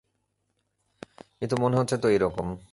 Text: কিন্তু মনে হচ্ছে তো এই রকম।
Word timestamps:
কিন্তু 1.41 1.55
মনে 1.63 1.75
হচ্ছে 1.79 1.95
তো 1.97 2.07
এই 2.09 2.19
রকম। 2.25 2.47